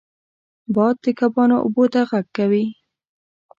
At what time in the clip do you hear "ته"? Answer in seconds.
1.93-2.01